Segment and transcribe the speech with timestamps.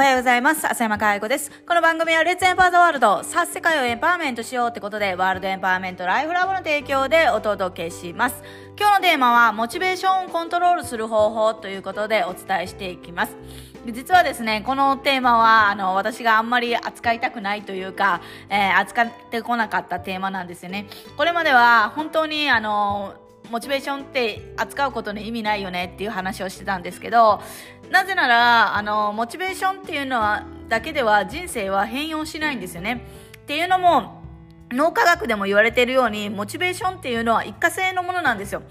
[0.00, 0.66] おはようございます。
[0.66, 1.50] 浅山かい子です。
[1.68, 8.42] この番組はレッツエンパワードワールド、さあ世界をエンパワーメントしようってことで、ワールドエンパワーメントライフラボの提供でお届けします。
[8.78, 13.36] 今日のテーマは、モチベーションをコントロールする方法ということでお伝えしていきます。
[13.92, 20.86] 実はですね、このテーマは、あの、私があんまり扱いたくないというか、えー、扱ってこなかったテーマなんですよね。
[21.18, 23.16] これまでは、本当に、あの、
[23.50, 27.40] モチベーションって扱うことに意味ないよねっていう話をしてたんですけど、
[27.90, 33.04] なぜなら、あの、モチベーションっていうのは、だけでは人生は変容しないんですよね。
[33.38, 34.22] っていうのも、
[34.70, 38.62] 脳科学でも言われているように、モチベーションっていうのは一過性のものなんですよ。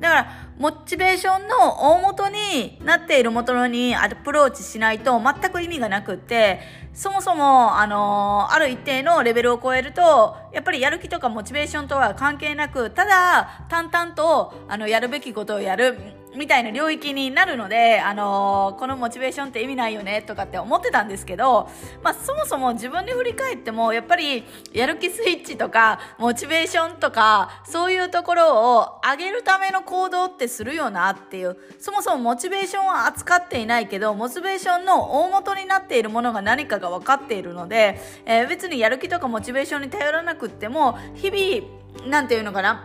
[0.00, 6.60] だから、モチベーションの大元になっているものにアプローチしないと全く意味がなくって、
[6.94, 15.98] そもそも、あの、ある一定のレベルを超えると、やっぱりやる気とかモチベーションとは関係なく、ただ、淡々と、あの、やるべきことをやる。
[16.38, 21.68] みたいな領域になるので、あのー、このモチベーションって意味ないよねとかって思ってたんですけど、
[22.02, 42.84] まあ、そもそも自分で振り返ってもやっぱりやる気スイッチとかモチベーションとかそういうところを上げるための行動ってするよなっていうそもそもモチベーションは扱っていないけどモチベーションの大元になっているものが何かが分かっているので、えー、別にやる気とかモチベーションに頼らなくっても日々なんていうのかな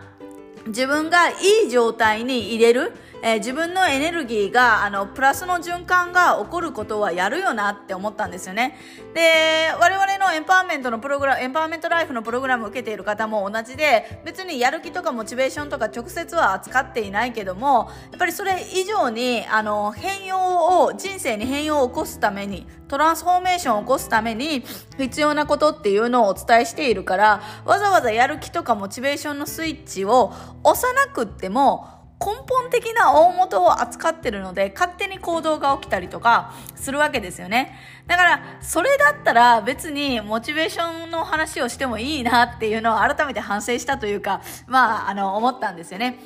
[0.66, 1.34] 自分がい
[1.66, 2.92] い状態に入れる
[3.26, 8.76] えー、自分のエネルギーが、あの、プラスの循環が起こることはやるよなって思ったんですよね。
[9.14, 24.62] で、我々のエンパワーメントのプログラム、エンパワーメントライフのプログラムを受けている方も同じで、別にやる気とかモチベーションとか直接は扱っていないけども、やっぱりそれ以上に、あの、変容を、人生に変容を起こすために、トランスフォーメーションを起こすために
[24.98, 37.76] 必要なことっていうのをお伝えしているから、わざわざやる気とかモチベーションのスイッチを幼くっても、根本的な大元を扱ってるので、勝手に行動が起きたりとかするわけですよね。
[38.06, 46.18] だから、それだったら別にモチベーションの話をしてもいいなっていうのを改めて反省したというか、まあ、あの、思ったんですよね。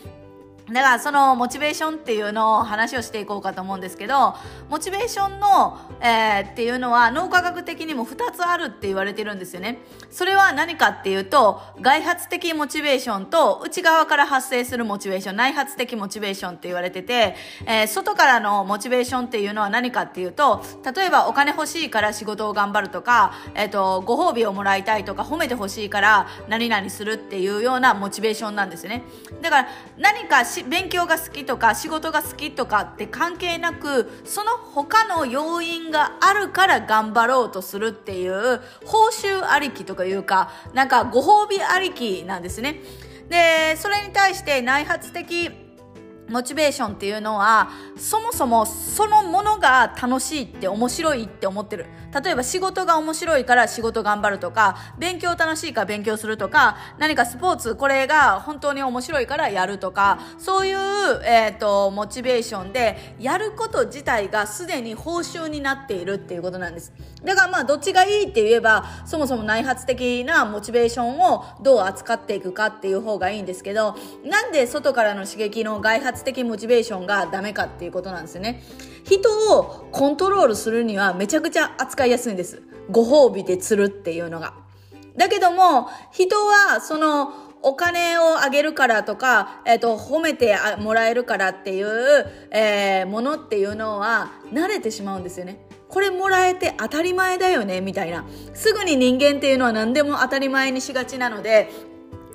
[0.73, 4.35] だからそのモチベーションっていうのを話をしていこうかと思うんですけど、
[4.69, 9.79] モチベーションの、えー、っていうのは脳科学的にも2つあるって言われてるんですよね。
[10.11, 17.35] それは何かっていうと、外発的モチベーションと内側から発生するモチベーション、内発的モチベーションって言われてて、
[17.67, 20.63] えー、外からのモチベーションっていうのは何かっていうと、
[20.95, 29.03] 例えばお金欲しいから仕事を頑張るとか、え、ー、と、ご褒美をもらいたいとか、褒めて欲しいから何々するっていうようなモチベーションなんですね。
[29.41, 42.83] だから何かし勉強が好きとか仕事が好きとかって関係なくその他の要因があるから頑張ろうとするっていう報酬ありきとかいうかなんかご褒美ありきなんですね。
[43.29, 45.68] でそれに対して内発的
[46.29, 51.87] モチベーションっていうのはそもそもそのものが楽しいって面白いって思ってる。
[52.23, 60.77] 例えば仕事が面白いから仕事頑張るとか勉強楽しいから勉強するとか何かスポーツこれが本当に面白いからやるとかそういう、
[61.25, 66.93] えーと、モチベーションでやること自体がすでに報酬になっているっていうことなんです。
[67.23, 78.63] だからまあどっちがいいって言えばそもそも内発的なモチベーションをどう扱っていくかっていう方がいいんですけどなんで外からの刺激の外発発的モチベーションがダメかっていうことなんですよね
[79.05, 84.55] 人をコントロールするにはめちゃくちゃ扱いやすいんですご褒美で釣るっていうのが
[85.17, 95.59] だけども人はそのお金をあげるからとか、えっ、ー、と、褒めてもらえるからっていう、えー、ものっていうのは慣れてしまうんですよね。
[95.89, 98.25] これもらえて当たり前だよね、みたいな。
[98.55, 101.69] すぐに人間っていうのは何でも当たり前にしがちなので、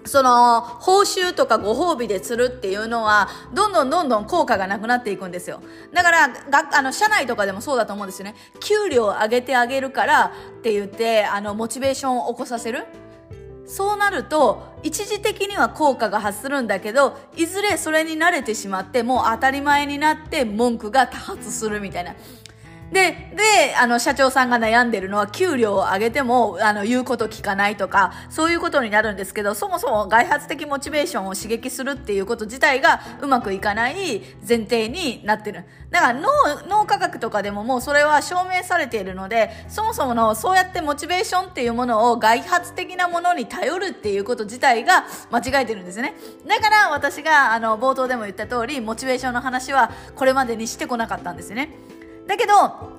[0.06, 5.62] その報酬とかご褒美で釣るっていうのはどんどんどんどん効果がなくなっていくんですよ。
[5.94, 8.36] だからがあの社内とかでもそうだと思うんですよね。
[8.60, 12.86] 給料を上げてあげるからって言ってあのモチベーションを起こさせる。
[13.66, 22.14] そうなると一時的には効果が発するんだけどいずれそれに慣れてしまってもう当たり前になって文句が多発するみたいな。
[22.94, 35.66] で、で、あの、社長さんが悩んでるのは、給料を上げても、あの、言うこと聞かないとか、そういうことになるんですけど、そもそも外発的モチベーションを刺激するっていうこと自体がうまくいかない前提になってる。
[35.90, 36.30] だから脳、
[36.68, 46.14] 脳科学とかでももうそれは証明されているので、そもそもの、そうやってモチベーションっていうものを外発的なものに頼るっていうこと自体が間違えてるんですね。
[46.48, 51.70] だから私が、あの、冒頭でも言った通り、モチベーションの話はこれまでにしてこなかったんですね。
[52.28, 52.94] だけど、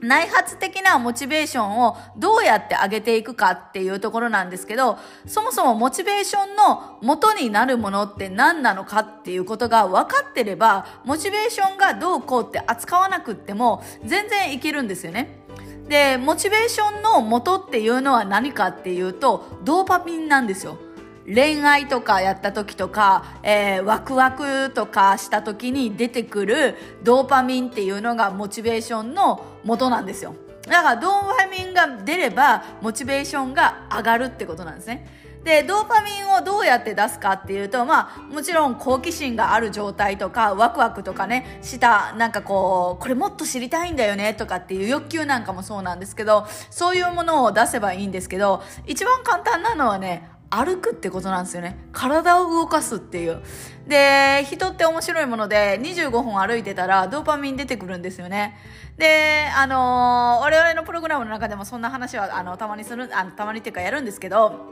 [0.00, 15.40] 内発的なモチベーションをどうやって上げていくかっていうところなんですけど、そもそもモチベーションの元になるものって何なのかっていうことが分かってれば、モチベーションがどうこうって扱わなくっても全然いけるんですよね。
[15.88, 20.78] で、モチベーションの元っていうのは何かっていうと、ドーパミンなんですよ。
[21.26, 30.34] 恋愛とかやった時とか、えー、ワクワクとかした時に出てくるドーパミンっていうのがモチベーションの元なんですよ。
[30.62, 35.20] だからドーパミンが出ればモチベーションが上がるってことなんですね。
[35.44, 51.78] で、ドーパミンをどうやって出すかっていうと、まあ、もちろん好奇心がある状態とか、ワクワクとかね、した、なんかこう、これもっと知りたいんだよねとかっていう欲求なんかもそうなんですけど、そういうものを出せばいいんですけど、一番簡単なのはね、歩くってことなんですよね。
[51.92, 53.40] 体を動かすっていう。
[53.86, 58.56] で、人って面白いもので、25本歩いてたらドーパミン出てくるんですよね。
[58.98, 64.66] で、あのー、我々のプログラムの中でもそんな話は、あの、たまにする、あの、たまにっていうかやるんですけど、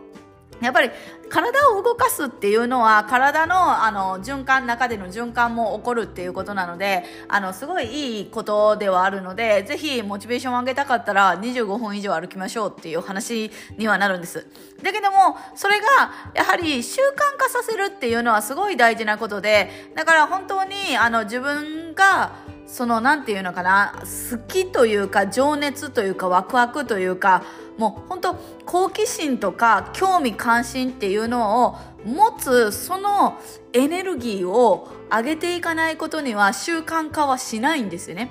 [0.60, 0.90] やっぱり
[1.28, 14.46] 体を動かすっていうのは体のあの循環中での循環も起こるっていうことなのであのすごいいいことではあるのでぜひモチベーションを上げたかったら25分以上歩きましょうっていう話にはなるんです。
[14.82, 15.86] だけどもそれが
[16.34, 22.32] やはり習慣化させるっていうのはすごい大事なことでだから本当にあの自分が
[22.68, 23.94] その何て言うのかな
[24.30, 27.42] 好きというか情熱というかワクワクというか
[27.78, 28.34] もう本当
[28.66, 33.40] 好奇心とか興味関心っていうのを持つその
[33.72, 38.30] エネルギーを上げていかないことには習慣化はしないんですよね。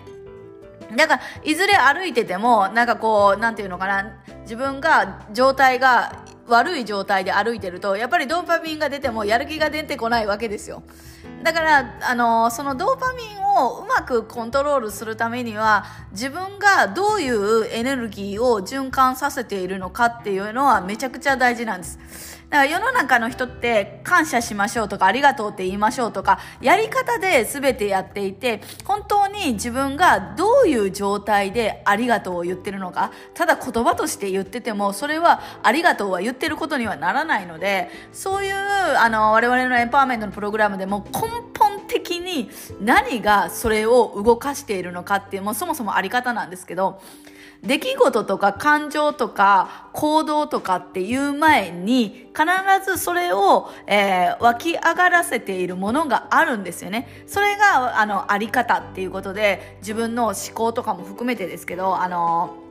[0.96, 4.14] だから、いずれ歩いてても、なんかこう、なんていうのかな、
[4.44, 10.84] 自分が、状態が悪い状態で歩いてると、やっぱりドーパミンが出てもやる気が出てこないわけですよ。
[11.44, 22.37] だから、あの、そのドーパミンをうまくコントロールするためには、自分がどういうエネルギーを循環させているのかっていうのはめちゃくちゃ大事なんです。
[22.50, 41.20] だから世の中の人って感謝しましょうとかありがとうって言いましょうとかやり方で全てやっていて本当に自分がどういう状態でありがとうを言ってるのかただ言葉として言っててもそれはありがとうは言ってることにはならないのでそういうあの我々のエンパワーメントのプログラムでも根
[41.60, 42.50] 本的に
[42.82, 47.02] 何がそれを動かしているのかっていうもうそもそもあり方なんですけど
[47.64, 52.46] 出来事とか感情とか行動とかっていう前に必
[52.86, 57.08] ずそれを、えー、湧き上がらせているものがあるんですよね。
[57.26, 62.68] それがあのあり方っていうことで自分の思考とかも含めてですけどあの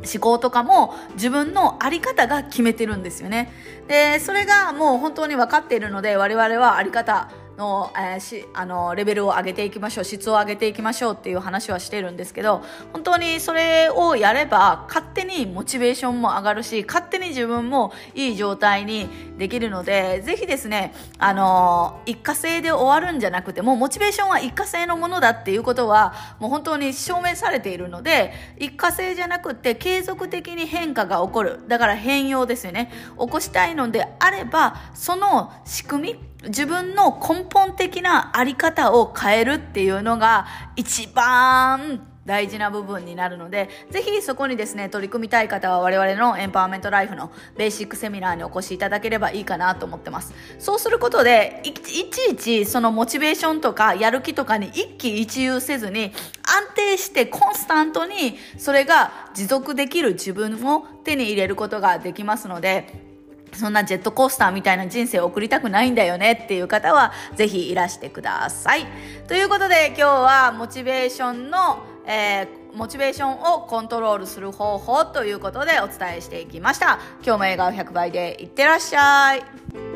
[0.00, 3.52] 思考とかも自分のあり方が決めてるんですよね。
[3.88, 12.62] で、それがもう本当に分かっているので我々はあり方の,、えー、しあのレベルを上げていきましょう質を上げていきましょうっていう話はしてるんですけど
[12.92, 19.08] 本当にそれをやれば勝手にモチベーションも上がるし勝手に自分もいい状態に
[19.38, 31.60] できるのでぜひですねあの一過性で終わるんじゃなくてもうモチベーションは一過性のものだっていうことはもう本当に証明されているので一過性じゃなくて継続的に変化が起こる。
[31.68, 32.90] だから変容ですよね。
[33.18, 40.46] 起こしたいのであればその仕組み自分の根本的なあり方を変えるっていうのが
[40.76, 50.34] 一番大事な部分になるので、ぜひそこにですね、取り組みたい方は我々のエンパワーメントライフのベーシックセミナーにお越しいただければいいかなと思ってます。
[50.58, 63.08] そうすることで、いちいちそのモチベーションとかやる気とかに一喜一憂せずに、安定してコンスタントにそれが持続できる自分を手に入れることができますので、
[63.54, 68.86] そんなジェットコースターみたいな人生を送りたくないんだよねっていう方は、ぜひいらしてください。
[69.26, 71.78] ということで、今日はモチベーションの、
[72.08, 76.98] えー、モチベーションをコントロールする方法ということでお伝えしていきました。
[77.22, 79.87] 今日も笑顔100倍でいってらっしゃい。